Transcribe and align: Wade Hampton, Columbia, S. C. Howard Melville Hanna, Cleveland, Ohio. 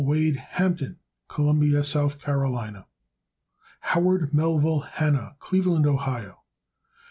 Wade 0.03 0.37
Hampton, 0.57 0.97
Columbia, 1.27 1.81
S. 1.81 1.91
C. 1.93 2.07
Howard 3.79 4.33
Melville 4.33 4.79
Hanna, 4.79 5.35
Cleveland, 5.39 5.85
Ohio. 5.85 6.41